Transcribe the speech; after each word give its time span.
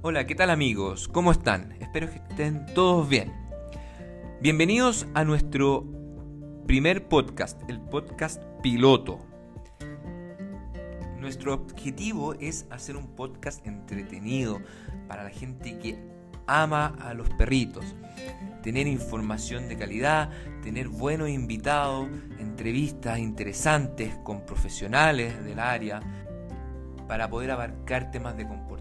Hola, 0.00 0.28
¿qué 0.28 0.36
tal 0.36 0.50
amigos? 0.50 1.08
¿Cómo 1.08 1.32
están? 1.32 1.72
Espero 1.80 2.08
que 2.08 2.18
estén 2.18 2.66
todos 2.66 3.08
bien. 3.08 3.32
Bienvenidos 4.40 5.08
a 5.14 5.24
nuestro 5.24 5.84
primer 6.68 7.08
podcast, 7.08 7.60
el 7.68 7.80
podcast 7.80 8.40
piloto. 8.62 9.18
Nuestro 11.18 11.52
objetivo 11.52 12.34
es 12.34 12.64
hacer 12.70 12.96
un 12.96 13.16
podcast 13.16 13.66
entretenido 13.66 14.60
para 15.08 15.24
la 15.24 15.30
gente 15.30 15.76
que 15.80 15.98
ama 16.46 16.94
a 17.00 17.12
los 17.12 17.28
perritos. 17.30 17.96
Tener 18.62 18.86
información 18.86 19.68
de 19.68 19.76
calidad, 19.76 20.30
tener 20.62 20.86
buenos 20.86 21.28
invitados, 21.28 22.06
entrevistas 22.38 23.18
interesantes 23.18 24.14
con 24.22 24.46
profesionales 24.46 25.44
del 25.44 25.58
área, 25.58 26.00
para 27.08 27.28
poder 27.28 27.50
abarcar 27.50 28.10
temas 28.12 28.36
de 28.36 28.46
comportamiento, 28.46 28.77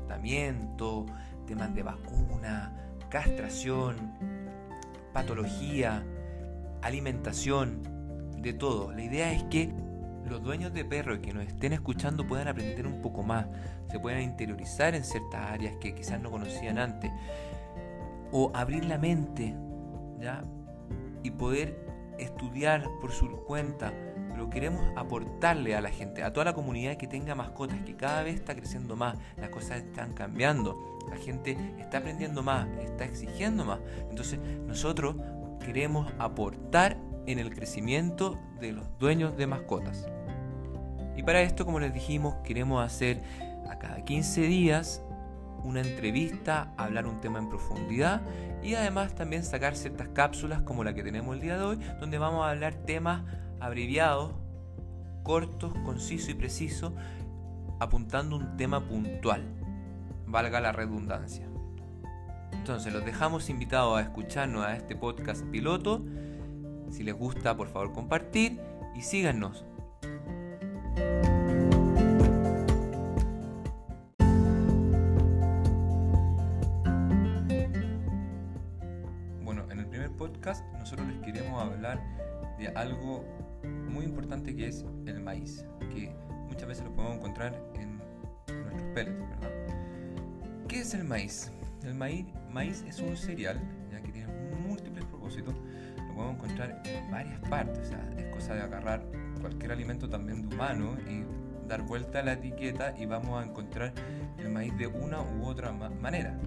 temas 1.45 1.73
de 1.73 1.83
vacuna, 1.83 2.73
castración, 3.09 3.95
patología, 5.13 6.03
alimentación, 6.81 7.97
de 8.37 8.53
todo. 8.53 8.91
La 8.91 9.03
idea 9.03 9.31
es 9.31 9.43
que 9.43 9.73
los 10.25 10.43
dueños 10.43 10.73
de 10.73 10.85
perros 10.85 11.19
que 11.19 11.33
nos 11.33 11.45
estén 11.45 11.73
escuchando 11.73 12.27
puedan 12.27 12.47
aprender 12.47 12.85
un 12.85 13.01
poco 13.01 13.23
más, 13.23 13.47
se 13.89 13.99
puedan 13.99 14.21
interiorizar 14.21 14.93
en 14.93 15.03
ciertas 15.03 15.51
áreas 15.51 15.75
que 15.77 15.95
quizás 15.95 16.21
no 16.21 16.29
conocían 16.29 16.77
antes, 16.77 17.11
o 18.31 18.51
abrir 18.53 18.85
la 18.85 18.97
mente, 18.97 19.55
¿ya? 20.19 20.43
Y 21.23 21.31
poder 21.31 21.79
estudiar 22.19 22.85
por 22.99 23.11
su 23.11 23.29
cuenta, 23.45 23.93
pero 24.37 24.51
queremos 24.51 24.85
aportarle 24.95 25.75
a 25.75 25.81
la 25.81 25.89
gente, 25.89 26.21
a 26.21 26.31
toda 26.31 26.45
la 26.45 26.53
comunidad 26.53 26.95
que 26.97 27.07
tenga 27.07 27.33
mascotas, 27.33 27.79
que 27.83 27.95
cada 27.95 28.21
vez 28.21 28.35
está 28.35 28.55
creciendo 28.55 28.95
más, 28.95 29.17
las 29.35 29.49
cosas 29.49 29.77
están 29.79 30.13
cambiando, 30.13 30.99
la 31.09 31.15
gente 31.15 31.57
está 31.79 31.97
aprendiendo 31.97 32.43
más, 32.43 32.67
está 32.77 33.05
exigiendo 33.05 33.65
más. 33.65 33.79
Entonces 34.11 34.37
nosotros 34.67 35.15
queremos 35.65 36.13
aportar 36.19 36.97
en 37.25 37.39
el 37.39 37.49
crecimiento 37.49 38.37
de 38.59 38.73
los 38.73 38.85
dueños 38.99 39.35
de 39.37 39.47
mascotas. 39.47 40.07
Y 41.15 41.23
para 41.23 41.41
esto, 41.41 41.65
como 41.65 41.79
les 41.79 41.91
dijimos, 41.91 42.35
queremos 42.43 42.85
hacer 42.85 43.23
a 43.67 43.79
cada 43.79 44.05
15 44.05 44.41
días 44.41 45.01
una 45.63 45.81
entrevista, 45.81 46.71
hablar 46.77 47.07
un 47.07 47.19
tema 47.21 47.39
en 47.39 47.49
profundidad 47.49 48.21
y 48.61 48.75
además 48.75 49.15
también 49.15 49.43
sacar 49.43 49.75
ciertas 49.75 50.09
cápsulas 50.09 50.61
como 50.61 50.83
la 50.83 50.93
que 50.93 51.01
tenemos 51.01 51.33
el 51.33 51.41
día 51.41 51.57
de 51.57 51.63
hoy, 51.63 51.79
donde 51.99 52.19
vamos 52.19 52.45
a 52.45 52.51
hablar 52.51 52.75
temas 52.75 53.23
abreviados, 53.59 54.31
cortos, 55.23 55.73
concisos 55.85 56.29
y 56.29 56.33
precisos, 56.33 56.93
apuntando 57.79 58.35
un 58.35 58.57
tema 58.57 58.87
puntual, 58.87 59.43
valga 60.25 60.61
la 60.61 60.71
redundancia. 60.71 61.47
Entonces, 62.51 62.93
los 62.93 63.05
dejamos 63.05 63.49
invitados 63.49 63.97
a 63.97 64.01
escucharnos 64.01 64.65
a 64.65 64.75
este 64.75 64.95
podcast 64.95 65.43
piloto. 65.45 66.03
Si 66.91 67.03
les 67.03 67.15
gusta, 67.15 67.55
por 67.55 67.69
favor, 67.69 67.93
compartir 67.93 68.59
y 68.95 69.01
síganos. 69.01 69.65
Bueno, 79.43 79.65
en 79.69 79.79
el 79.79 79.87
primer 79.87 80.11
podcast 80.11 80.65
nosotros 80.73 81.07
les 81.07 81.19
queremos 81.19 81.61
hablar 81.61 82.01
de 82.57 82.67
algo 82.69 83.23
muy 83.87 84.05
importante 84.05 84.55
que 84.55 84.67
es 84.67 84.85
el 85.05 85.19
maíz, 85.21 85.65
que 85.93 86.15
muchas 86.47 86.67
veces 86.67 86.83
lo 86.85 86.93
podemos 86.93 87.17
encontrar 87.17 87.61
en 87.75 87.97
nuestros 88.47 88.83
pellets, 88.93 89.19
¿verdad? 89.19 89.51
¿Qué 90.67 90.79
es 90.79 90.93
el 90.93 91.03
maíz? 91.03 91.51
El 91.83 91.93
maíz, 91.93 92.25
maíz 92.51 92.83
es 92.87 92.99
un 92.99 93.15
cereal 93.15 93.59
ya 93.91 94.01
que 94.01 94.11
tiene 94.11 94.27
múltiples 94.67 95.05
propósitos, 95.05 95.55
lo 95.55 96.13
podemos 96.13 96.35
encontrar 96.35 96.81
en 96.85 97.11
varias 97.11 97.39
partes, 97.49 97.91
es 98.17 98.25
cosa 98.33 98.55
de 98.55 98.61
agarrar 98.61 99.05
cualquier 99.39 99.71
alimento 99.71 100.09
también 100.09 100.47
de 100.47 100.55
humano 100.55 100.97
y 101.07 101.23
dar 101.67 101.83
vuelta 101.83 102.19
a 102.19 102.23
la 102.23 102.33
etiqueta 102.33 102.93
y 102.97 103.05
vamos 103.05 103.41
a 103.41 103.45
encontrar 103.45 103.93
el 104.37 104.49
maíz 104.49 104.75
de 104.77 104.87
una 104.87 105.21
u 105.21 105.45
otra 105.45 105.71
manera. 105.71 106.37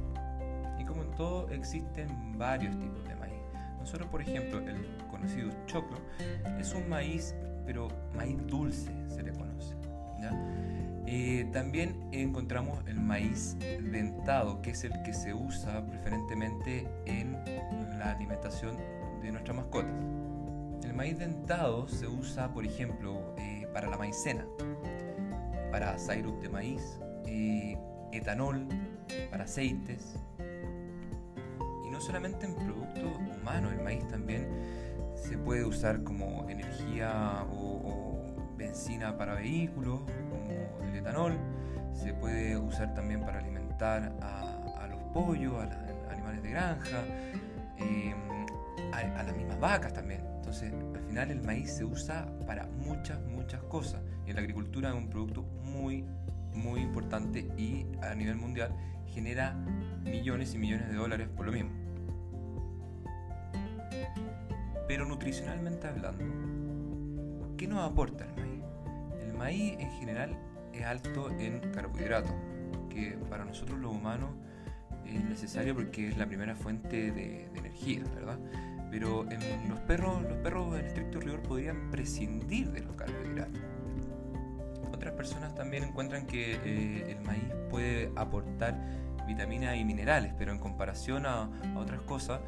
Y 0.78 0.84
como 0.84 1.02
en 1.02 1.10
todo 1.12 1.48
existen 1.50 2.38
varios 2.38 2.78
tipos 2.78 3.04
de 3.06 3.14
maíz. 3.16 3.39
Nosotros, 3.90 4.10
por 4.12 4.22
ejemplo, 4.22 4.60
el 4.60 4.86
conocido 5.10 5.50
choclo 5.66 5.98
es 6.60 6.72
un 6.74 6.88
maíz, 6.88 7.34
pero 7.66 7.88
maíz 8.14 8.36
dulce 8.46 8.88
se 9.08 9.20
le 9.20 9.32
conoce. 9.32 9.74
Eh, 11.08 11.48
también 11.52 12.08
encontramos 12.12 12.86
el 12.86 13.00
maíz 13.00 13.56
dentado, 13.58 14.62
que 14.62 14.70
es 14.70 14.84
el 14.84 14.92
que 15.02 15.12
se 15.12 15.34
usa 15.34 15.84
preferentemente 15.84 16.86
en 17.06 17.32
la 17.98 18.12
alimentación 18.12 18.76
de 19.22 19.32
nuestras 19.32 19.56
mascotas. 19.56 19.90
El 20.84 20.94
maíz 20.94 21.18
dentado 21.18 21.88
se 21.88 22.06
usa, 22.06 22.54
por 22.54 22.64
ejemplo, 22.64 23.34
eh, 23.38 23.66
para 23.74 23.90
la 23.90 23.98
maicena, 23.98 24.46
para 25.72 25.98
syrup 25.98 26.40
de 26.40 26.48
maíz, 26.48 27.00
eh, 27.26 27.76
etanol, 28.12 28.68
para 29.32 29.42
aceites. 29.42 30.14
Solamente 32.00 32.46
en 32.46 32.54
productos 32.54 33.12
humanos, 33.38 33.74
el 33.74 33.82
maíz 33.82 34.08
también 34.08 34.48
se 35.14 35.36
puede 35.36 35.66
usar 35.66 36.02
como 36.02 36.48
energía 36.48 37.44
o, 37.52 38.24
benzina 38.56 39.16
para 39.16 39.34
vehículos, 39.34 40.00
como 40.30 40.88
el 40.88 40.96
etanol. 40.96 41.38
Se 41.92 42.14
puede 42.14 42.56
usar 42.56 42.94
también 42.94 43.20
para 43.20 43.38
alimentar 43.38 44.14
a, 44.22 44.86
los 44.88 44.98
pollos, 45.12 45.54
a 45.62 45.66
los 45.66 46.10
animales 46.10 46.42
de 46.42 46.50
granja, 46.50 47.04
eh, 47.78 48.14
a, 48.92 49.20
a 49.20 49.22
las 49.22 49.36
mismas 49.36 49.60
vacas 49.60 49.92
también. 49.92 50.22
Entonces, 50.36 50.72
al 50.94 51.02
final 51.02 51.30
el 51.30 51.42
maíz 51.42 51.70
se 51.70 51.84
usa 51.84 52.26
para 52.46 52.66
muchas, 52.66 53.20
muchas 53.26 53.62
cosas. 53.64 54.00
Y 54.26 54.30
en 54.30 54.36
la 54.36 54.40
agricultura 54.40 54.88
es 54.88 54.94
un 54.94 55.10
producto 55.10 55.42
muy, 55.42 56.06
muy 56.54 56.80
importante 56.80 57.40
y 57.58 57.86
a 58.02 58.14
nivel 58.14 58.36
mundial 58.36 58.74
genera 59.06 59.54
millones 60.02 60.54
y 60.54 60.58
millones 60.58 60.88
de 60.88 60.94
dólares 60.94 61.28
por 61.36 61.46
lo 61.46 61.52
mismo. 61.52 61.79
Pero 64.90 65.06
nutricionalmente 65.06 65.86
hablando, 65.86 67.54
¿qué 67.56 67.68
nos 67.68 67.88
aporta 67.88 68.24
el 68.24 68.34
maíz? 68.34 68.64
El 69.20 69.34
maíz 69.34 69.74
en 69.78 69.88
general 70.00 70.36
es 70.72 70.84
alto 70.84 71.30
en 71.30 71.60
carbohidratos, 71.72 72.32
que 72.88 73.16
para 73.30 73.44
nosotros 73.44 73.78
los 73.78 73.94
humanos 73.94 74.30
es 75.06 75.24
necesario 75.26 75.76
porque 75.76 76.08
es 76.08 76.18
la 76.18 76.26
primera 76.26 76.56
fuente 76.56 77.12
de, 77.12 77.44
energía, 77.54 78.02
¿verdad? 78.16 78.40
Pero 78.90 79.30
en 79.30 79.68
los 79.68 79.78
perros, 79.78 80.22
los 80.22 80.38
perros 80.38 80.76
en 80.76 80.84
estricto 80.84 81.20
rigor 81.20 81.40
podrían 81.42 81.92
prescindir 81.92 82.72
de 82.72 82.80
los 82.80 82.96
carbohidratos. 82.96 83.60
Otras 84.92 85.14
personas 85.14 85.54
también 85.54 85.84
encuentran 85.84 86.26
que 86.26 86.58
eh, 86.64 87.12
el 87.12 87.20
maíz 87.24 87.44
puede 87.70 88.10
aportar 88.16 88.76
vitaminas 89.28 89.76
y 89.76 89.84
minerales, 89.84 90.32
pero 90.36 90.50
en 90.50 90.58
comparación 90.58 91.26
a, 91.26 91.48
otras 91.76 92.00
cosas, 92.00 92.40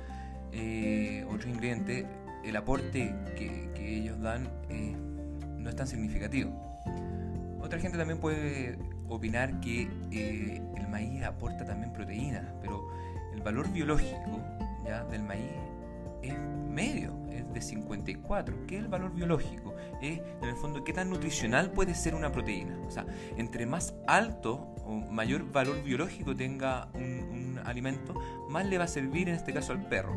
eh, 0.51 1.25
otros 1.29 1.47
ingredientes, 1.47 2.05
el 2.45 2.57
aporte 2.57 3.15
que, 3.37 3.73
ellos 3.83 4.21
dan 4.21 4.49
eh, 4.71 4.97
no 5.59 5.69
es 5.69 5.77
tan 5.77 5.87
significativo. 5.87 6.51
Otra 7.61 7.79
gente 7.79 7.99
también 7.99 8.19
puede 8.21 8.79
opinar 9.09 9.61
que 9.61 9.83
el 10.11 10.89
maíz 10.89 11.23
aporta 11.25 11.65
también 11.65 11.93
proteínas, 11.93 12.45
pero 12.63 12.89
el 13.35 13.43
valor 13.43 13.71
biológico 13.71 14.41
¿ya? 14.87 15.05
del 15.05 15.23
maíz 15.23 15.51
es 16.23 16.39
medio, 16.39 17.13
es 17.31 17.53
de 17.53 17.61
54. 17.61 18.67
¿Qué 18.67 18.77
es 18.77 18.83
el 18.83 18.89
valor 18.89 19.13
biológico? 19.15 19.75
Es, 20.01 20.21
en 20.41 20.49
el 20.49 20.57
fondo, 20.57 20.85
qué 20.85 20.93
tan 20.93 21.11
nutricional 21.11 21.71
puede 21.71 21.95
ser 21.95 22.15
una 22.15 22.31
proteína. 22.33 22.79
O 22.87 22.91
sea, 22.91 23.05
entre 23.37 23.67
más 23.67 23.95
alto 24.07 24.75
o 24.85 24.93
mayor 24.93 25.51
valor 25.51 25.83
biológico 25.83 26.35
tenga 26.35 26.89
un, 26.95 27.61
alimento, 27.65 28.15
más 28.49 28.67
le 28.67 28.79
va 28.79 28.85
a 28.85 28.89
servir 28.89 29.29
en 29.29 29.37
este 29.37 29.53
caso 29.53 29.73
al 29.73 29.87
perro. 29.87 30.15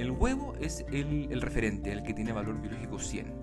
El 0.00 0.12
huevo 0.12 0.54
es 0.58 0.86
el, 0.90 1.42
referente, 1.42 1.92
el 1.92 2.02
que 2.02 2.14
tiene 2.14 2.32
valor 2.32 2.58
biológico 2.58 2.98
100. 2.98 3.34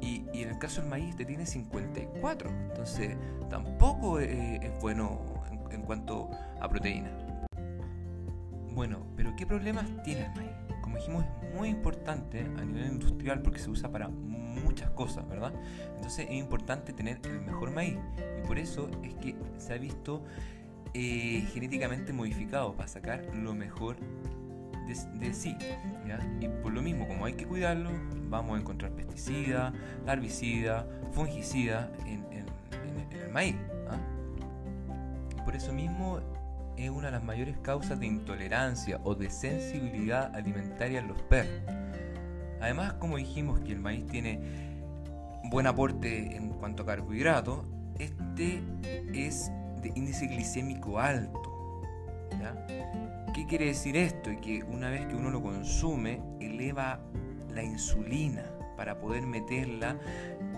Y, 0.00 0.24
en 0.32 0.48
el 0.48 0.58
caso 0.58 0.80
del 0.80 0.90
maíz 0.90 1.14
te 1.14 1.24
tiene 1.24 1.46
54. 1.46 2.50
Entonces, 2.50 3.16
tampoco 3.48 4.18
es, 4.18 4.60
bueno 4.80 5.20
en, 5.48 5.72
en 5.72 5.82
cuanto 5.82 6.28
a 6.60 6.68
proteína. 6.68 7.16
Bueno, 8.74 9.06
pero 9.14 9.32
¿qué 9.36 9.46
problemas 9.46 9.86
tiene 10.02 10.26
el 10.26 10.34
maíz? 10.34 10.50
como 10.80 10.96
dijimos, 10.96 11.24
es 11.40 11.54
muy 11.54 11.68
importante 11.68 12.40
a 12.40 12.64
nivel 12.64 12.86
industrial 12.86 13.40
porque 13.40 13.60
se 13.60 13.70
usa 13.70 13.92
para 13.92 14.08
muchas 14.08 14.90
cosas, 14.90 15.28
¿verdad? 15.28 15.54
Entonces 15.94 16.26
es 16.28 16.34
importante 16.34 16.92
tener 16.92 17.20
el 17.24 17.42
mejor 17.42 17.70
maíz 17.70 17.96
y 18.42 18.44
por 18.44 18.58
eso 18.58 18.90
es 19.04 19.14
que 19.14 19.36
se 19.56 19.72
ha 19.72 19.78
visto 19.78 20.24
eh, 20.94 21.46
genéticamente 21.52 22.12
modificado 22.12 22.74
para 22.74 22.88
sacar 22.88 23.24
lo 23.36 23.54
mejor 23.54 23.96
de, 25.14 25.34
sí. 25.34 25.56
Y 26.40 26.48
por 26.62 26.72
lo 26.72 26.82
mismo, 26.82 27.06
como 27.06 27.24
hay 27.24 27.34
que 27.34 27.46
cuidarlo, 27.46 27.90
vamos 28.28 28.56
a 28.56 28.60
encontrar 28.60 28.92
pesticidas, 28.92 29.72
herbicidas, 30.06 30.84
fungicidas 31.12 31.88
en, 32.06 32.24
el 33.10 33.30
maíz. 33.32 33.56
¿ah? 33.88 33.98
Por 35.44 35.56
eso 35.56 35.72
mismo 35.72 36.20
es 36.76 36.90
una 36.90 37.06
de 37.06 37.12
las 37.12 37.24
mayores 37.24 37.56
causas 37.58 37.98
de 38.00 38.06
intolerancia 38.06 39.00
o 39.04 39.14
de 39.14 39.30
sensibilidad 39.30 40.34
alimentaria 40.34 41.00
en 41.00 41.08
los 41.08 41.20
perros. 41.22 41.62
Además, 42.60 42.94
como 42.94 43.16
dijimos 43.16 43.60
que 43.60 43.72
el 43.72 43.80
maíz 43.80 44.06
tiene 44.06 44.40
buen 45.44 45.66
aporte 45.66 46.36
en 46.36 46.50
cuanto 46.50 46.84
a 46.84 46.86
carbohidratos, 46.86 47.64
este 47.98 48.62
es 49.12 49.50
de 49.82 49.92
índice 49.94 50.26
glicémico 50.26 50.98
alto. 50.98 51.51
¿Qué 53.34 53.46
quiere 53.46 53.66
decir 53.66 53.96
esto? 53.96 54.30
Que 54.40 54.62
una 54.64 54.90
vez 54.90 55.06
que 55.06 55.14
uno 55.14 55.30
lo 55.30 55.42
consume, 55.42 56.20
eleva 56.40 57.00
la 57.54 57.62
insulina 57.62 58.44
para 58.76 58.98
poder 58.98 59.26
meterla 59.26 59.96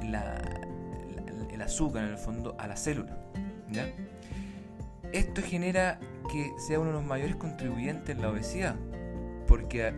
el 0.03 1.63
azúcar 1.63 2.05
en 2.05 2.11
el 2.11 2.19
fondo 2.19 2.57
a 2.59 2.67
la 2.67 2.77
célula. 2.77 3.17
Esto 5.13 5.43
genera 5.43 6.01
que 6.31 6.53
sea 6.59 6.81
uno 6.81 6.91
de 6.91 6.97
los 6.97 7.05
mayores 7.05 7.37
contribuyentes 7.37 8.17
en 8.17 8.23
la 8.23 8.31
obesidad, 8.31 8.75
porque 9.47 9.93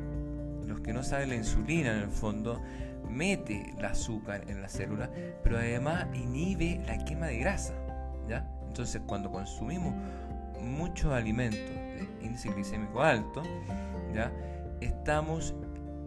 los 0.66 0.80
que 0.80 0.92
no 0.92 1.02
saben 1.02 1.30
la 1.30 1.36
insulina 1.36 1.92
en 1.92 2.02
el 2.02 2.10
fondo 2.10 2.60
mete 3.08 3.72
el 3.78 3.84
azúcar 3.84 4.44
en 4.48 4.60
la 4.60 4.68
célula, 4.68 5.10
pero 5.42 5.56
además 5.58 6.06
inhibe 6.14 6.82
la 6.86 7.02
quema 7.04 7.26
de 7.28 7.38
grasa. 7.38 7.74
Entonces 8.68 9.00
cuando 9.06 9.30
consumimos 9.30 9.94
muchos 10.60 11.12
alimentos 11.12 11.60
de 11.60 12.08
índice 12.22 12.50
glicémico 12.50 13.02
alto, 13.02 13.42
¿ya? 14.14 14.32
estamos 14.80 15.54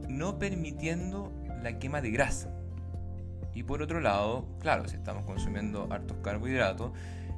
no 0.07 0.39
permitiendo 0.39 1.31
la 1.63 1.79
quema 1.79 2.01
de 2.01 2.11
grasa. 2.11 2.53
Y 3.53 3.63
por 3.63 3.81
otro 3.81 3.99
lado, 3.99 4.47
claro, 4.59 4.87
si 4.87 4.95
estamos 4.95 5.25
consumiendo 5.25 5.87
hartos 5.91 6.17
carbohidratos, 6.21 6.91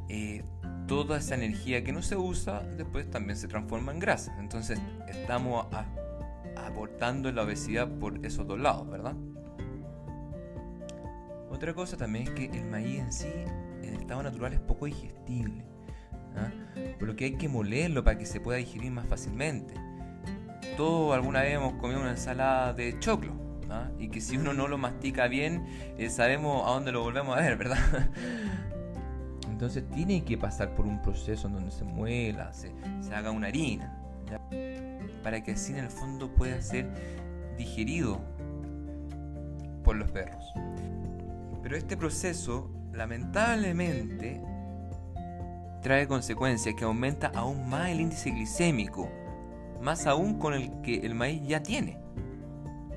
eh, 0.09 0.43
toda 0.87 1.17
esa 1.17 1.35
energía 1.35 1.83
que 1.83 1.93
no 1.93 2.01
se 2.01 2.17
usa 2.17 2.61
después 2.77 3.09
también 3.09 3.37
se 3.37 3.47
transforma 3.47 3.91
en 3.91 3.99
grasa. 3.99 4.35
Entonces 4.39 4.79
estamos 5.07 5.67
aportando 6.55 7.29
en 7.29 7.35
la 7.35 7.43
obesidad 7.43 7.87
por 7.87 8.25
esos 8.25 8.45
dos 8.45 8.59
lados, 8.59 8.89
¿verdad? 8.89 9.15
Otra 11.49 11.73
cosa 11.73 11.97
también 11.97 12.27
es 12.27 12.31
que 12.31 12.45
el 12.45 12.65
maíz 12.65 12.99
en 12.99 13.11
sí, 13.11 13.31
en 13.83 13.95
estado 13.95 14.23
natural, 14.23 14.53
es 14.53 14.59
poco 14.59 14.85
digestible. 14.85 15.70
¿Ah? 16.37 16.51
Por 16.99 17.07
lo 17.07 17.15
que 17.15 17.25
hay 17.25 17.33
que 17.33 17.49
molerlo 17.49 18.03
para 18.03 18.17
que 18.17 18.25
se 18.25 18.39
pueda 18.39 18.57
digerir 18.57 18.91
más 18.91 19.05
fácilmente. 19.05 19.73
Todos 20.77 21.13
alguna 21.13 21.41
vez 21.41 21.55
hemos 21.55 21.73
comido 21.73 21.99
una 21.99 22.11
ensalada 22.11 22.73
de 22.73 22.97
choclo. 22.99 23.33
¿ah? 23.69 23.89
Y 23.99 24.09
que 24.09 24.21
si 24.21 24.37
uno 24.37 24.53
no 24.53 24.67
lo 24.67 24.77
mastica 24.77 25.27
bien, 25.27 25.65
eh, 25.97 26.09
sabemos 26.09 26.67
a 26.67 26.71
dónde 26.71 26.91
lo 26.91 27.01
volvemos 27.01 27.37
a 27.37 27.41
ver, 27.41 27.57
¿verdad? 27.57 28.09
Entonces 29.61 29.87
tiene 29.91 30.23
que 30.23 30.39
pasar 30.39 30.73
por 30.73 30.87
un 30.87 31.01
proceso 31.03 31.47
en 31.47 31.53
donde 31.53 31.69
se 31.69 31.83
muela, 31.83 32.51
se, 32.51 32.73
haga 33.13 33.29
una 33.29 33.45
harina, 33.45 33.95
para 35.21 35.43
que 35.43 35.51
así 35.51 35.71
en 35.71 35.77
el 35.77 35.89
fondo 35.91 36.33
pueda 36.33 36.59
ser 36.63 36.89
digerido 37.59 38.19
por 39.83 39.97
los 39.97 40.09
perros. 40.09 40.43
Pero 41.61 41.77
este 41.77 41.95
proceso, 41.95 42.71
lamentablemente, 42.91 44.41
trae 45.81 46.07
consecuencias 46.07 46.75
que 46.75 46.85
aumenta 46.85 47.31
aún 47.35 47.69
más 47.69 47.89
el 47.89 48.01
índice 48.01 48.31
glicémico, 48.31 49.09
más 49.81 50.07
aún 50.07 50.37
con 50.39 50.53
el 50.53 50.81
que 50.81 50.99
el 50.99 51.15
maíz 51.15 51.41
ya 51.47 51.63
tiene. 51.63 51.97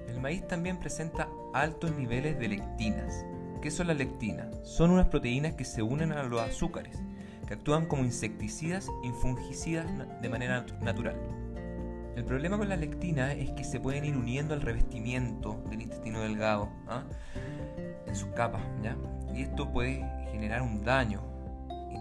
El 0.09 0.21
maíz 0.21 0.47
también 0.47 0.79
presenta 0.79 1.29
altos 1.53 1.97
niveles 1.97 2.39
de 2.39 2.49
lectinas, 2.49 3.25
¿Qué 3.65 3.71
son 3.71 3.87
las 3.87 3.97
lectinas? 3.97 4.49
Son 4.63 4.91
unas 4.91 5.09
proteínas 5.09 5.55
que 5.55 5.65
se 5.65 5.81
unen 5.81 6.13
a 6.13 6.23
los 6.23 6.39
azúcares, 6.39 6.99
que 7.49 7.55
actúan 7.55 7.87
como 7.87 8.05
insecticidas 8.05 8.91
y 9.03 9.09
fungicidas 9.09 9.87
de 10.21 10.29
manera 10.29 10.67
natural. 10.83 11.17
El 12.15 12.27
problema 12.27 12.59
con 12.59 12.69
las 12.69 12.79
lectinas 12.79 13.35
es 13.39 13.53
que 13.53 13.65
se 13.65 13.81
pueden 13.81 14.05
ir 14.05 14.19
uniendo 14.19 14.53
al 14.53 14.61
revestimiento 14.61 15.65
del 15.71 15.81
intestino 15.81 16.21
delgado, 16.21 16.69
¿ah? 16.89 17.05
en 18.07 18.15
sus 18.15 18.29
capas, 18.33 18.61
¿ya? 18.83 18.99
Y 19.35 19.41
esto 19.41 19.73
puede 19.73 20.05
generar 20.31 20.61
un 20.61 20.85
daño, 20.85 21.23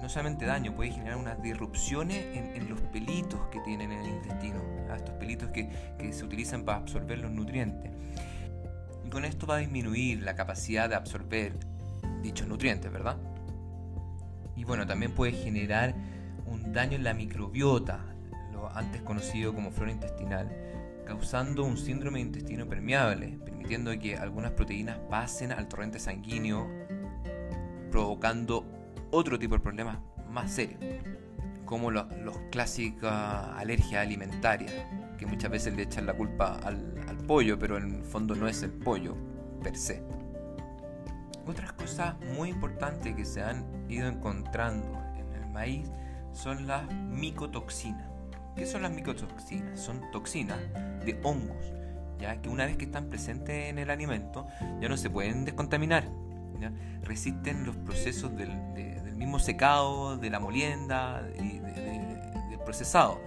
no 0.03 0.09
solamente 0.09 0.45
daño, 0.45 0.75
puede 0.75 0.91
generar 0.91 1.17
unas 1.17 1.41
disrupciones 1.41 2.23
en, 2.35 2.69
los 2.69 2.79
pelitos 2.81 3.39
que 3.47 3.59
tienen 3.61 3.91
en 3.91 4.01
el 4.01 4.09
intestino, 4.09 4.61
estos 4.95 5.15
pelitos 5.15 5.50
que, 5.50 5.71
que 5.97 6.13
se 6.13 6.23
utilizan 6.23 6.63
para 6.63 6.77
absorber 6.77 7.17
los 7.17 7.31
nutrientes 7.31 7.89
con 9.13 9.25
esto 9.25 9.45
va 9.45 9.57
a 9.57 9.59
disminuir 9.59 10.23
la 10.23 10.33
capacidad 10.33 10.89
de 10.89 10.95
absorber 10.95 11.53
dichos 12.23 12.47
nutrientes, 12.47 12.91
¿verdad? 12.91 13.15
Y 14.55 14.63
bueno, 14.63 14.88
también 14.88 15.11
puede 15.11 15.33
generar 15.33 15.94
un 16.47 16.73
daño 16.73 16.95
en 16.95 17.03
la 17.03 17.13
microbiota, 17.13 17.99
lo 18.51 18.75
antes 18.75 19.03
conocido 19.03 19.53
como 19.53 19.69
flora 19.69 19.91
intestinal, 19.91 20.51
causando 21.06 21.63
un 21.63 21.77
síndrome 21.77 22.19
de 22.19 22.25
intestino 22.25 22.67
permeable, 22.67 23.38
permitiendo 23.45 23.91
que 23.99 24.17
algunas 24.17 24.51
proteínas 24.53 24.97
pasen 25.11 25.51
al 25.51 25.67
torrente 25.67 25.99
sanguíneo, 25.99 26.67
provocando 27.91 28.65
otro 29.13 29.38
tipo 29.38 29.56
de 29.56 29.62
problemas 29.62 30.00
más 30.31 30.51
serios, 30.51 30.80
como 31.65 31.92
los 31.92 32.07
clásicas 32.51 33.48
alergias 33.56 34.01
alimentarias, 34.01 34.74
que 35.19 35.27
muchas 35.27 35.51
veces 35.51 35.75
le 35.75 35.83
echan 35.83 36.07
la 36.07 36.13
culpa 36.13 36.60
al, 36.63 36.92
pollo, 37.27 37.57
pero 37.57 37.77
en 37.77 37.95
el 37.95 38.04
fondo 38.04 38.36
no 38.36 38.50
es 38.50 38.63
el 38.63 38.71
pollo 38.71 39.15
per 39.63 39.77
se. 39.77 40.04
Otras 41.48 41.71
cosas 41.74 42.15
muy 42.36 42.50
importantes 42.50 43.15
que 43.15 43.24
se 43.24 43.42
han 43.42 43.65
ido 43.88 44.07
encontrando 44.10 45.00
en 45.16 45.31
el 45.42 45.50
maíz 45.51 45.89
son 46.33 46.68
las 46.68 46.92
micotoxinas. 46.92 48.09
¿Qué 48.56 48.66
son 48.66 48.81
las 48.81 48.92
micotoxinas? 48.92 49.80
Son 49.80 50.01
toxinas 50.12 50.59
de 51.06 51.18
hongos, 51.24 51.71
ya 52.19 52.42
que 52.42 52.50
una 52.50 52.66
vez 52.66 52.75
que 52.77 52.86
están 52.86 53.09
presentes 53.09 53.69
en 53.69 53.77
el 53.77 53.89
alimento 53.89 54.48
ya 54.81 54.89
no 54.89 54.98
se 54.98 55.09
pueden 55.09 55.45
descontaminar. 55.45 56.09
Resisten 57.04 57.66
los 57.66 57.75
procesos 57.77 58.36
del, 58.36 58.50
mismo 59.23 59.39
secado, 59.39 60.17
de 60.17 60.29
la 60.29 60.39
molienda 60.39 61.27
y 61.39 61.59
del 61.59 62.59
procesado. 62.65 63.19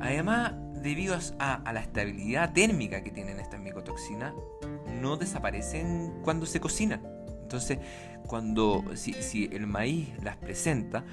Además, 0.00 0.52
debido 0.82 1.18
a, 1.38 1.72
la 1.72 1.80
estabilidad 1.80 2.52
térmica 2.52 3.02
que 3.02 3.10
tienen 3.10 3.40
estas 3.40 3.60
micotoxinas, 3.60 4.32
no 5.00 5.16
desaparecen 5.16 6.20
cuando 6.22 6.46
se 6.46 6.60
cocinan. 6.60 7.02
Entonces, 7.42 7.78
cuando 8.26 8.84
si, 8.94 9.50
el 9.52 9.66
maíz 9.66 10.10
las 10.22 10.36
presenta, 10.36 11.04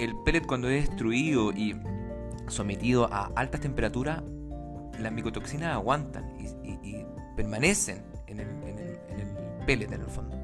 el 0.00 0.14
pellet 0.24 0.46
cuando 0.46 0.68
es 0.68 0.88
destruido 0.88 1.52
y 1.52 1.80
sometido 2.48 3.12
a 3.12 3.30
altas 3.36 3.60
temperaturas, 3.60 4.22
las 4.98 5.12
micotoxinas 5.12 5.72
aguantan 5.72 6.36
y, 6.38 7.04
permanecen 7.36 8.00
en 8.28 8.38
el, 8.38 8.48
en, 8.48 8.78
el, 8.78 8.98
en 9.08 9.20
el 9.20 9.66
pellet 9.66 9.92
en 9.92 10.02
el 10.02 10.06
fondo. 10.06 10.43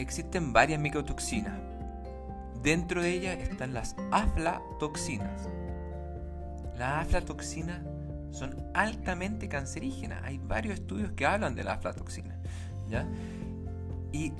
Existen 0.00 0.52
varias 0.52 0.80
micotoxinas. 0.80 1.58
Dentro 2.62 3.02
de 3.02 3.10
ellas 3.10 3.38
están 3.38 3.72
las 3.72 3.96
aflatoxinas 4.10 5.48
las 6.80 7.06
aflatoxinas 7.06 7.82
son 8.30 8.56
altamente 8.72 9.50
cancerígenas. 9.50 10.22
Hay 10.24 10.38
varios 10.38 10.74
estudios 10.74 11.12
que 11.12 11.26
hablan 11.26 11.54
de 11.54 11.62
la 11.62 11.74
aflatoxina. 11.74 12.34
¿ya? 12.88 13.06
Y 14.12 14.32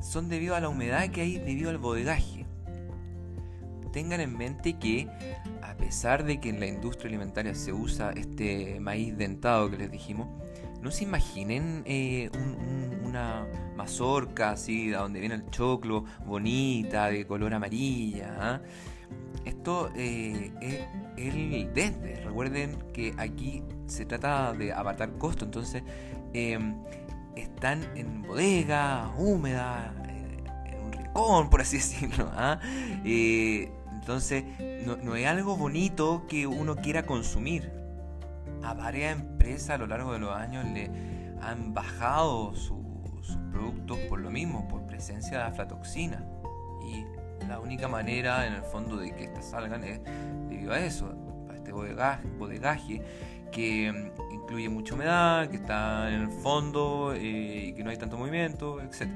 son 0.00 0.30
debido 0.30 0.56
a 0.56 0.60
la 0.60 0.70
humedad 0.70 1.10
que 1.10 1.20
hay 1.20 1.38
debido 1.38 1.68
al 1.68 1.76
bodegaje. 1.76 2.46
Tengan 3.92 4.22
en 4.22 4.38
mente 4.38 4.78
que 4.78 5.06
a 5.60 5.74
pesar 5.76 6.24
de 6.24 6.40
que 6.40 6.48
en 6.48 6.60
la 6.60 6.66
industria 6.66 7.10
alimentaria 7.10 7.54
se 7.54 7.74
usa 7.74 8.12
este 8.12 8.80
maíz 8.80 9.14
dentado 9.18 9.70
que 9.70 9.76
les 9.76 9.90
dijimos, 9.90 10.28
no 10.80 10.90
se 10.90 11.04
imaginen 11.04 11.82
eh, 11.84 12.30
una 13.04 13.46
mazorca 13.82 14.52
así, 14.52 14.88
de 14.90 14.96
donde 14.96 15.18
viene 15.18 15.34
el 15.34 15.50
choclo, 15.50 16.04
bonita, 16.24 17.08
de 17.08 17.26
color 17.26 17.52
amarilla. 17.52 18.36
¿ah? 18.38 18.60
Esto 19.44 19.90
eh, 19.96 20.52
es 20.60 20.86
el 21.16 21.74
desde. 21.74 22.22
Recuerden 22.24 22.78
que 22.92 23.12
aquí 23.18 23.64
se 23.86 24.04
trata 24.06 24.52
de 24.52 24.72
apartar 24.72 25.18
costo, 25.18 25.44
entonces 25.44 25.82
em, 26.32 26.76
están 27.34 27.82
en 27.96 28.22
bodega, 28.22 29.12
húmeda, 29.18 29.92
eh, 30.08 30.44
en 30.66 30.80
un 30.80 30.92
rincón, 30.92 31.50
por 31.50 31.60
así 31.60 31.76
decirlo. 31.82 32.30
¿ah? 32.34 32.60
Eh, 33.04 33.68
entonces, 33.94 34.44
no, 34.86 35.16
es 35.16 35.26
algo 35.26 35.56
bonito 35.56 36.24
que 36.28 36.46
uno 36.46 36.76
quiera 36.76 37.04
consumir. 37.04 37.72
A 38.62 38.74
varias 38.74 39.18
empresas 39.18 39.70
a 39.70 39.78
lo 39.78 39.88
largo 39.88 40.12
de 40.12 40.20
los 40.20 40.32
años 40.36 40.64
le 40.66 40.88
han 41.40 41.74
bajado 41.74 42.54
sus 43.22 43.36
productos 43.50 43.98
por 44.08 44.20
lo 44.20 44.30
mismo, 44.30 44.68
por 44.68 44.86
presencia 44.86 45.38
de 45.38 45.44
aflatoxina. 45.44 46.24
Y 46.84 47.04
la 47.46 47.60
única 47.60 47.88
manera 47.88 48.46
en 48.46 48.54
el 48.54 48.62
fondo 48.62 48.96
de 48.96 49.14
que 49.14 49.24
estas 49.24 49.50
salgan 49.50 49.84
es 49.84 50.00
debido 50.48 50.72
a 50.72 50.80
eso, 50.80 51.14
a 51.50 51.54
este 51.54 51.72
bodegaje, 51.72 53.02
que 53.50 53.92
mm, 53.92 54.32
incluye 54.32 54.68
mucha 54.68 54.94
humedad, 54.94 55.48
que 55.48 55.56
está 55.56 56.12
en 56.12 56.22
el 56.22 56.28
fondo 56.28 57.12
eh, 57.14 57.66
y 57.68 57.72
que 57.74 57.84
no 57.84 57.90
hay 57.90 57.96
tanto 57.96 58.16
movimiento, 58.16 58.80
etc. 58.80 59.08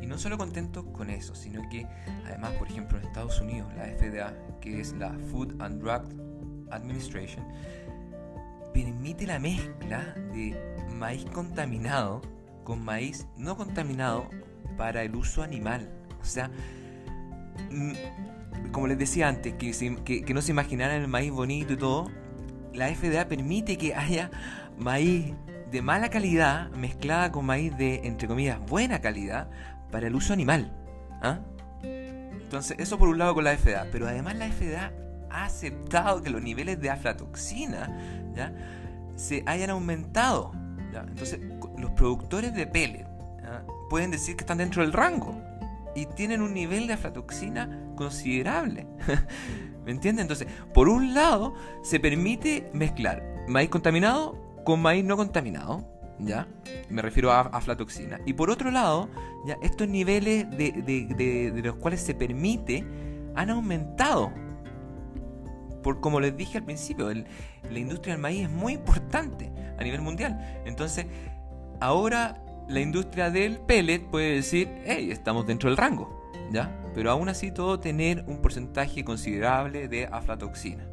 Y 0.00 0.06
no 0.06 0.16
solo 0.18 0.38
contentos 0.38 0.84
con 0.92 1.10
eso, 1.10 1.34
sino 1.34 1.68
que 1.68 1.86
además, 2.26 2.52
por 2.52 2.68
ejemplo, 2.68 2.98
en 2.98 3.04
Estados 3.04 3.40
Unidos, 3.40 3.72
la 3.76 3.84
FDA, 3.84 4.32
que 4.60 4.80
es 4.80 4.92
la 4.94 5.10
Food 5.30 5.60
and 5.60 5.82
Drug 5.82 6.02
Administration, 6.70 7.44
permite 8.72 9.26
la 9.26 9.38
mezcla 9.38 10.14
de 10.32 10.56
maíz 10.90 11.24
contaminado 11.26 12.22
con 12.68 12.84
maíz 12.84 13.26
no 13.38 13.56
contaminado 13.56 14.28
para 14.76 15.02
el 15.02 15.16
uso 15.16 15.42
animal. 15.42 15.88
O 16.20 16.24
sea, 16.24 16.50
mm, 17.70 17.92
como 18.72 18.86
les 18.86 18.98
decía 18.98 19.26
antes, 19.26 19.54
que, 19.54 19.72
que, 20.04 20.34
no 20.34 20.42
se 20.42 20.50
imaginaran 20.50 21.00
el 21.00 21.08
maíz 21.08 21.32
bonito 21.32 21.72
y 21.72 21.76
todo, 21.78 22.10
la 22.74 22.94
FDA 22.94 23.26
permite 23.26 23.78
que 23.78 23.94
haya 23.94 24.30
maíz 24.76 25.32
de 25.70 25.80
mala 25.80 26.10
calidad 26.10 26.70
mezclada 26.72 27.32
con 27.32 27.46
maíz 27.46 27.74
de, 27.78 28.06
entre 28.06 28.28
comillas, 28.28 28.60
buena 28.60 29.00
calidad 29.00 29.48
para 29.90 30.08
el 30.08 30.14
uso 30.14 30.34
animal. 30.34 30.70
¿ah? 31.22 31.40
Entonces, 31.82 32.76
eso 32.78 32.98
por 32.98 33.08
un 33.08 33.16
lado 33.16 33.34
con 33.34 33.44
la 33.44 33.56
FDA, 33.56 33.86
pero 33.90 34.06
además 34.06 34.36
la 34.36 34.46
FDA 34.46 34.92
ha 35.30 35.46
aceptado 35.46 36.22
que 36.22 36.28
los 36.28 36.42
niveles 36.42 36.78
de 36.80 36.90
aflatoxina 36.90 37.88
¿ya? 38.36 38.52
se 39.16 39.42
hayan 39.46 39.70
aumentado. 39.70 40.52
Entonces, 41.06 41.40
los 41.78 41.90
productores 41.92 42.54
de 42.54 42.66
pellet 42.66 43.06
pueden 43.88 44.10
decir 44.10 44.36
que 44.36 44.42
están 44.42 44.58
dentro 44.58 44.82
del 44.82 44.92
rango 44.92 45.40
y 45.94 46.06
tienen 46.06 46.42
un 46.42 46.52
nivel 46.52 46.86
de 46.86 46.92
aflatoxina 46.92 47.92
considerable. 47.96 48.86
¿Me 49.84 49.92
entienden? 49.92 50.24
Entonces, 50.24 50.46
por 50.74 50.88
un 50.88 51.14
lado, 51.14 51.54
se 51.82 51.98
permite 51.98 52.70
mezclar 52.74 53.22
maíz 53.48 53.70
contaminado 53.70 54.36
con 54.64 54.80
maíz 54.80 55.04
no 55.04 55.16
contaminado. 55.16 55.86
¿Ya? 56.20 56.48
Me 56.90 57.00
refiero 57.00 57.30
a 57.30 57.42
aflatoxina. 57.42 58.20
Y 58.26 58.32
por 58.32 58.50
otro 58.50 58.72
lado, 58.72 59.08
ya 59.46 59.56
estos 59.62 59.88
niveles 59.88 60.50
de 60.50 61.62
los 61.64 61.76
cuales 61.76 62.00
se 62.00 62.12
permite 62.14 62.84
han 63.36 63.50
aumentado 63.50 64.32
por 65.82 66.00
como 66.00 66.20
les 66.20 66.36
dije 66.36 66.58
al 66.58 66.64
principio, 66.64 67.10
la 67.12 67.78
industria 67.78 68.14
del 68.14 68.22
maíz 68.22 68.42
es 68.42 68.50
muy 68.50 68.74
importante 68.74 69.50
a 69.78 69.82
nivel 69.82 70.02
mundial. 70.02 70.38
Entonces, 70.64 71.06
ahora 71.80 72.42
la 72.68 72.80
industria 72.80 73.30
del 73.30 73.58
pellet 73.58 74.04
puede 74.10 74.34
decir, 74.34 74.68
hey, 74.84 75.10
estamos 75.10 75.46
dentro 75.46 75.70
del 75.70 75.76
rango, 75.76 76.30
¿ya? 76.52 76.82
Pero 76.94 77.10
aún 77.10 77.28
así 77.28 77.50
todo 77.50 77.80
tener 77.80 78.24
un 78.26 78.42
porcentaje 78.42 79.04
considerable 79.04 79.88
de 79.88 80.06
aflatoxina. 80.06 80.86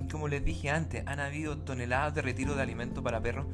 Y 0.00 0.08
como 0.08 0.28
les 0.28 0.44
dije 0.44 0.70
antes, 0.70 1.02
han 1.06 1.20
habido 1.20 1.58
toneladas 1.58 2.14
de 2.14 2.22
retiro 2.22 2.54
de 2.54 2.62
alimento 2.62 3.02
para 3.02 3.20
perros 3.20 3.46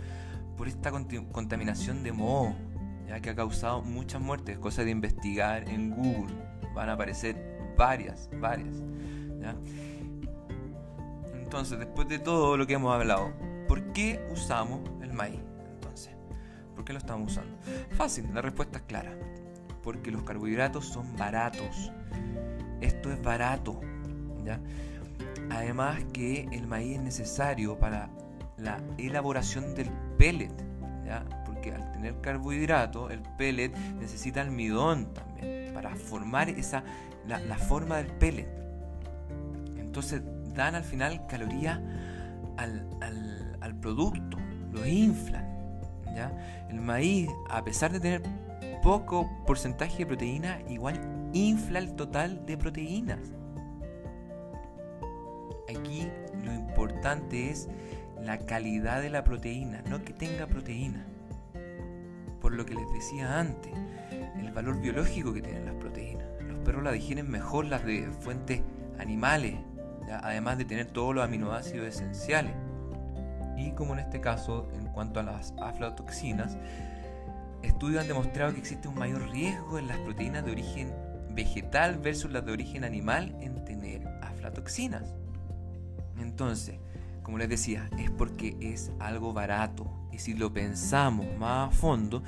por 0.56 0.68
esta 0.68 0.90
contaminación 0.90 2.02
de 2.02 2.12
moho, 2.12 2.54
ya 3.08 3.20
que 3.20 3.30
ha 3.30 3.34
causado 3.34 3.82
muchas 3.82 4.20
muertes, 4.20 4.58
cosa 4.58 4.84
de 4.84 4.90
investigar 4.90 5.68
en 5.68 5.90
Google. 5.90 6.34
Van 6.74 6.88
a 6.88 6.92
aparecer 6.92 7.36
varias, 7.76 8.28
varias. 8.40 8.82
¿ya? 9.40 9.56
Entonces, 11.34 11.78
después 11.78 12.08
de 12.08 12.18
todo 12.18 12.56
lo 12.56 12.66
que 12.66 12.74
hemos 12.74 12.94
hablado, 12.94 13.32
¿por 13.68 13.92
qué 13.92 14.20
usamos 14.30 14.80
el 15.02 15.12
maíz? 15.12 15.40
¿Por 16.74 16.84
qué 16.84 16.92
lo 16.92 16.98
estamos 16.98 17.32
usando? 17.32 17.56
Fácil, 17.92 18.28
la 18.32 18.42
respuesta 18.42 18.78
es 18.78 18.84
clara. 18.84 19.12
Porque 19.82 20.10
los 20.10 20.22
carbohidratos 20.22 20.86
son 20.86 21.16
baratos. 21.16 21.92
Esto 22.80 23.12
es 23.12 23.22
barato. 23.22 23.80
¿ya? 24.44 24.60
Además 25.50 26.02
que 26.12 26.48
el 26.52 26.66
maíz 26.66 26.96
es 26.96 27.02
necesario 27.02 27.78
para 27.78 28.10
la 28.56 28.80
elaboración 28.98 29.74
del 29.74 29.90
pellet. 30.18 30.52
¿ya? 31.04 31.24
Porque 31.44 31.72
al 31.72 31.92
tener 31.92 32.20
carbohidrato, 32.20 33.10
el 33.10 33.20
pellet 33.36 33.74
necesita 33.98 34.40
almidón 34.40 35.12
también 35.12 35.72
para 35.74 35.94
formar 35.96 36.48
esa, 36.48 36.82
la, 37.26 37.38
la 37.40 37.56
forma 37.56 37.98
del 37.98 38.06
pellet. 38.06 38.48
Entonces 39.76 40.22
dan 40.54 40.74
al 40.74 40.84
final 40.84 41.26
calorías 41.26 41.80
al, 42.56 43.76
producto, 43.80 44.38
lo 44.72 44.86
inflan. 44.86 45.53
El 46.68 46.80
maíz, 46.80 47.28
a 47.48 47.64
pesar 47.64 47.92
de 47.92 48.00
tener 48.00 48.22
poco 48.82 49.30
porcentaje 49.46 49.98
de 49.98 50.06
proteína, 50.06 50.60
igual 50.68 51.00
infla 51.32 51.78
el 51.78 51.94
total 51.94 52.44
de 52.46 52.56
proteínas. 52.56 53.20
Aquí 55.68 56.08
lo 56.44 56.52
importante 56.52 57.50
es 57.50 57.68
la 58.20 58.38
calidad 58.38 59.02
de 59.02 59.10
la 59.10 59.24
proteína, 59.24 59.82
no 59.88 60.02
que 60.04 60.12
tenga 60.12 60.46
proteína. 60.46 61.04
Por 62.40 62.54
lo 62.54 62.66
que 62.66 62.74
les 62.74 62.92
decía 62.92 63.38
antes, 63.38 63.72
el 64.38 64.52
valor 64.52 64.80
biológico 64.80 65.32
que 65.32 65.42
tienen 65.42 65.64
las 65.64 65.74
proteínas. 65.76 66.26
Los 66.46 66.58
perros 66.58 66.84
la 66.84 66.92
digieren 66.92 67.30
mejor 67.30 67.64
las 67.64 67.84
de 67.84 68.08
fuentes 68.20 68.62
animales, 68.98 69.54
además 70.10 70.58
de 70.58 70.66
tener 70.66 70.86
todos 70.86 71.14
los 71.14 71.24
aminoácidos 71.24 71.86
esenciales. 71.86 72.52
Y 73.56 73.72
como 73.72 73.94
en 73.94 74.00
este 74.00 74.20
caso, 74.20 74.68
en 74.74 74.86
cuanto 74.86 75.20
a 75.20 75.22
las 75.22 75.54
aflatoxinas, 75.60 76.56
estudios 77.62 78.02
han 78.02 78.08
demostrado 78.08 78.52
que 78.52 78.60
existe 78.60 78.88
un 78.88 78.98
mayor 78.98 79.30
riesgo 79.30 79.78
en 79.78 79.88
las 79.88 79.98
proteínas 79.98 80.44
de 80.44 80.52
origen 80.52 80.92
vegetal 81.30 81.98
versus 81.98 82.30
las 82.30 82.44
de 82.44 82.52
origen 82.52 82.84
animal 82.84 83.36
en 83.40 83.64
tener 83.64 84.06
aflatoxinas. 84.22 85.14
Entonces, 86.18 86.78
como 87.22 87.38
les 87.38 87.48
decía, 87.48 87.88
es 87.98 88.10
porque 88.10 88.56
es 88.60 88.92
algo 89.00 89.32
barato. 89.32 89.90
Y 90.12 90.18
si 90.18 90.34
lo 90.34 90.52
pensamos 90.52 91.26
más 91.38 91.68
a 91.68 91.76
fondo, 91.76 92.22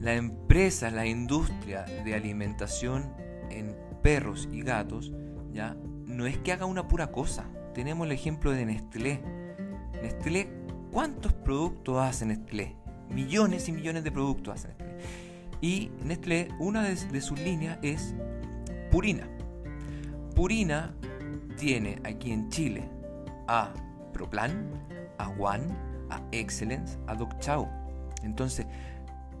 la 0.00 0.14
empresa, 0.14 0.90
la 0.90 1.06
industria 1.06 1.82
de 2.04 2.14
alimentación 2.14 3.12
en 3.50 3.74
perros 4.02 4.48
y 4.52 4.62
gatos, 4.62 5.12
ya 5.52 5.76
no 6.06 6.26
es 6.26 6.38
que 6.38 6.52
haga 6.52 6.66
una 6.66 6.86
pura 6.86 7.10
cosa. 7.10 7.46
Tenemos 7.72 8.06
el 8.06 8.12
ejemplo 8.12 8.52
de 8.52 8.66
Nestlé. 8.66 9.20
Nestlé, 10.04 10.50
¿cuántos 10.92 11.32
productos 11.32 11.96
hace 11.98 12.26
Nestlé? 12.26 12.76
Millones 13.08 13.70
y 13.70 13.72
millones 13.72 14.04
de 14.04 14.12
productos 14.12 14.54
hace 14.54 14.68
Nestlé. 14.68 14.96
Y 15.62 15.90
Nestlé, 16.04 16.48
una 16.58 16.82
de, 16.82 17.20
sus 17.22 17.40
líneas 17.40 17.78
es 17.80 18.14
Purina. 18.90 19.26
Purina 20.34 20.94
tiene 21.56 22.02
aquí 22.04 22.32
en 22.32 22.50
Chile 22.50 22.86
a 23.48 23.72
Proplan, 24.12 24.70
a 25.16 25.30
One, 25.30 25.68
a 26.10 26.20
Excellence, 26.32 26.98
a 27.06 27.14
Doc 27.14 27.38
Chow. 27.38 27.66
Entonces, 28.22 28.66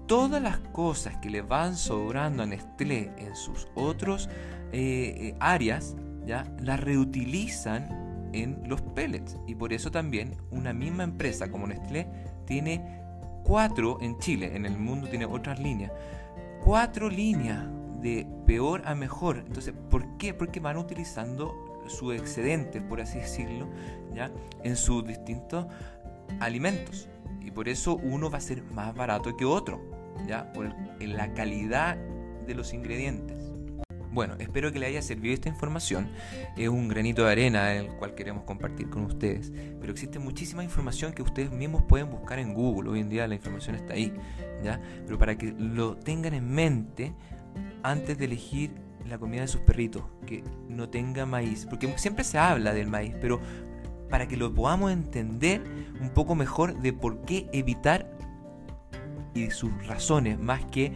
todas 0.06 0.40
las 0.40 0.60
cosas 0.72 1.18
que 1.18 1.28
le 1.28 1.42
van 1.42 1.76
sobrando 1.76 2.42
a 2.42 2.46
Nestlé 2.46 3.12
en 3.18 3.36
sus 3.36 3.68
otros 3.74 4.30
eh, 4.72 5.14
eh, 5.18 5.36
áreas 5.40 5.94
¿ya? 6.24 6.50
las 6.62 6.80
reutilizan 6.80 8.03
en 8.42 8.62
los 8.66 8.82
pellets. 8.82 9.38
Y 9.46 9.54
por 9.54 9.72
eso 9.72 9.90
también 9.90 10.36
una 10.50 10.72
misma 10.72 11.04
empresa 11.04 11.50
como 11.50 11.66
Nestlé 11.66 12.06
tiene 12.46 13.00
cuatro 13.44 13.98
en 14.00 14.18
Chile, 14.18 14.56
en 14.56 14.66
el 14.66 14.76
mundo 14.76 15.08
tiene 15.08 15.26
otras 15.26 15.60
líneas, 15.60 15.92
cuatro 16.64 17.08
líneas 17.08 17.64
de 18.00 18.26
peor 18.46 18.82
a 18.84 18.94
mejor. 18.94 19.44
Entonces, 19.46 19.74
¿por 19.90 20.16
qué? 20.18 20.34
Porque 20.34 20.60
van 20.60 20.76
utilizando 20.76 21.82
su 21.86 22.12
excedente, 22.12 22.80
por 22.80 23.00
así 23.00 23.18
decirlo, 23.18 23.68
¿ya? 24.14 24.30
en 24.62 24.76
sus 24.76 25.06
distintos 25.06 25.66
alimentos. 26.40 27.08
Y 27.40 27.50
por 27.50 27.68
eso 27.68 27.96
uno 27.96 28.30
va 28.30 28.38
a 28.38 28.40
ser 28.40 28.62
más 28.62 28.94
barato 28.94 29.36
que 29.36 29.44
otro, 29.44 29.80
¿ya? 30.26 30.52
por 30.52 30.74
la 31.00 31.32
calidad 31.34 31.96
de 32.46 32.54
los 32.54 32.72
ingredientes. 32.72 33.43
Bueno, 34.14 34.34
espero 34.38 34.70
que 34.70 34.78
le 34.78 34.86
haya 34.86 35.02
servido 35.02 35.34
esta 35.34 35.48
información. 35.48 36.08
Es 36.56 36.68
un 36.68 36.86
granito 36.86 37.24
de 37.24 37.32
arena 37.32 37.74
el 37.74 37.88
cual 37.88 38.14
queremos 38.14 38.44
compartir 38.44 38.88
con 38.88 39.04
ustedes. 39.06 39.52
Pero 39.80 39.90
existe 39.92 40.20
muchísima 40.20 40.62
información 40.62 41.12
que 41.12 41.22
ustedes 41.22 41.50
mismos 41.50 41.82
pueden 41.82 42.08
buscar 42.10 42.38
en 42.38 42.54
Google. 42.54 42.90
Hoy 42.90 43.00
en 43.00 43.10
día 43.10 43.26
la 43.26 43.34
información 43.34 43.74
está 43.74 43.94
ahí. 43.94 44.14
¿ya? 44.62 44.80
Pero 45.04 45.18
para 45.18 45.36
que 45.36 45.52
lo 45.58 45.96
tengan 45.96 46.32
en 46.32 46.48
mente 46.48 47.12
antes 47.82 48.16
de 48.16 48.26
elegir 48.26 48.70
la 49.04 49.18
comida 49.18 49.40
de 49.40 49.48
sus 49.48 49.62
perritos, 49.62 50.04
que 50.26 50.44
no 50.68 50.88
tenga 50.88 51.26
maíz. 51.26 51.66
Porque 51.68 51.92
siempre 51.98 52.22
se 52.22 52.38
habla 52.38 52.72
del 52.72 52.86
maíz, 52.86 53.16
pero 53.20 53.40
para 54.10 54.28
que 54.28 54.36
lo 54.36 54.54
podamos 54.54 54.92
entender 54.92 55.60
un 56.00 56.10
poco 56.10 56.36
mejor 56.36 56.80
de 56.80 56.92
por 56.92 57.22
qué 57.22 57.48
evitar 57.52 58.16
y 59.34 59.50
sus 59.50 59.72
razones, 59.88 60.38
más 60.38 60.64
que 60.66 60.92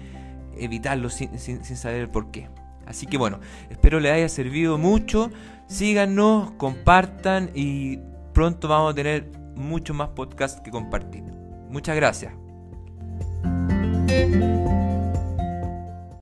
evitarlo 0.56 1.10
sin, 1.10 1.36
sin 1.36 1.64
saber 1.64 2.02
el 2.02 2.10
por 2.10 2.30
qué. 2.30 2.48
Así 2.88 3.06
que 3.06 3.18
bueno, 3.18 3.38
espero 3.68 4.00
les 4.00 4.12
haya 4.12 4.28
servido 4.30 4.78
mucho. 4.78 5.30
Síganos, 5.66 6.52
compartan 6.52 7.50
y 7.54 7.98
pronto 8.32 8.66
vamos 8.66 8.92
a 8.92 8.94
tener 8.94 9.30
mucho 9.54 9.92
más 9.92 10.08
podcasts 10.08 10.62
que 10.62 10.70
compartir. 10.70 11.22
Muchas 11.68 11.94
gracias. 11.96 12.32